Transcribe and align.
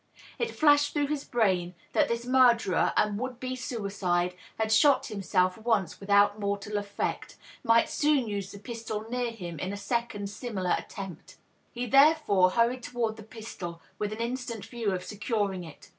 It 0.39 0.49
flashed 0.49 0.93
through 0.93 1.09
his 1.09 1.23
brain 1.23 1.75
that 1.93 2.07
this 2.07 2.25
murderer 2.25 2.91
and 2.97 3.19
would 3.19 3.39
be 3.39 3.51
suicide^ 3.51 4.31
who 4.31 4.37
had 4.57 4.71
shot 4.71 5.05
himself 5.05 5.59
once 5.59 5.99
without 5.99 6.39
mortal 6.39 6.77
effect, 6.79 7.35
might 7.63 7.87
soon 7.87 8.27
use 8.27 8.51
the 8.51 8.57
pistol 8.57 9.05
near 9.11 9.29
him 9.29 9.59
in 9.59 9.71
a 9.71 9.77
second 9.77 10.31
similar 10.31 10.73
attempt. 10.75 11.35
He 11.71 11.85
therefore 11.85 12.49
hurried 12.49 12.81
toward 12.81 13.15
the 13.15 13.21
pistol, 13.21 13.79
with 13.99 14.11
an 14.11 14.17
instant 14.17 14.65
view 14.65 14.89
of 14.89 15.03
securing 15.05 15.63
it. 15.63 15.89